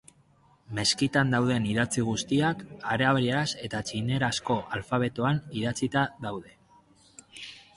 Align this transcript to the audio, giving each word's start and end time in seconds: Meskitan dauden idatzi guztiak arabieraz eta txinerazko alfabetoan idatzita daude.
Meskitan 0.77 1.33
dauden 1.33 1.67
idatzi 1.73 2.05
guztiak 2.07 2.63
arabieraz 2.95 3.45
eta 3.67 3.83
txinerazko 3.91 4.57
alfabetoan 4.79 5.43
idatzita 5.63 6.07
daude. 6.25 6.57